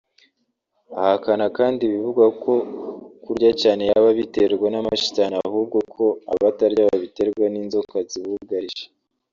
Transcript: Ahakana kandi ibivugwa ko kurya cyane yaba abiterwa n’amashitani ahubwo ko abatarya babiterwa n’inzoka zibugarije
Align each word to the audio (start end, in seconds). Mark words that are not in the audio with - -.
Ahakana 1.01 1.45
kandi 1.57 1.81
ibivugwa 1.85 2.25
ko 2.43 2.53
kurya 3.23 3.51
cyane 3.61 3.81
yaba 3.89 4.07
abiterwa 4.13 4.67
n’amashitani 4.69 5.35
ahubwo 5.45 5.77
ko 5.93 6.05
abatarya 6.33 6.81
babiterwa 6.89 7.45
n’inzoka 7.53 7.97
zibugarije 8.11 8.85